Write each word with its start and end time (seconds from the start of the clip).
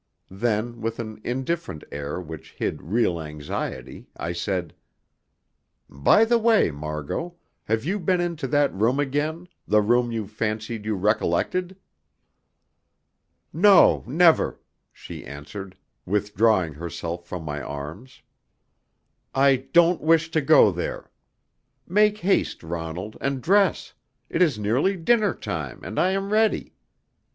Then, 0.31 0.81
with 0.81 0.97
an 0.97 1.21
indifferent 1.23 1.83
air 1.91 2.19
which 2.19 2.53
hid 2.53 2.81
real 2.81 3.21
anxiety, 3.21 4.07
I 4.17 4.31
said: 4.33 4.73
"By 5.87 6.25
the 6.25 6.39
way, 6.39 6.71
Margot, 6.71 7.35
have 7.65 7.85
you 7.85 7.99
been 7.99 8.19
into 8.19 8.47
that 8.47 8.73
room 8.73 8.99
again 8.99 9.47
the 9.67 9.79
room 9.79 10.11
you 10.11 10.25
fancied 10.27 10.85
you 10.85 10.95
recollected?" 10.95 11.75
"No, 13.53 14.03
never," 14.07 14.59
she 14.91 15.23
answered, 15.23 15.77
withdrawing 16.07 16.73
herself 16.73 17.27
from 17.27 17.43
my 17.45 17.61
arms. 17.61 18.23
"I 19.35 19.67
don't 19.71 20.01
wish 20.01 20.31
to 20.31 20.41
go 20.41 20.71
there. 20.71 21.11
Make 21.87 22.17
haste, 22.17 22.63
Ronald, 22.63 23.17
and 23.21 23.39
dress. 23.39 23.93
It 24.31 24.41
is 24.41 24.57
nearly 24.57 24.97
dinner 24.97 25.35
time, 25.35 25.79
and 25.83 25.99
I 25.99 26.09
am 26.09 26.33
ready." 26.33 26.73